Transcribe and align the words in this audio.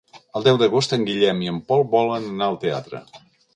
El 0.37 0.45
deu 0.45 0.55
d'agost 0.61 0.95
en 0.97 1.03
Guillem 1.09 1.45
i 1.45 1.51
en 1.53 1.61
Pol 1.69 1.85
volen 1.93 2.27
anar 2.33 2.51
al 2.51 2.61
teatre. 2.67 3.07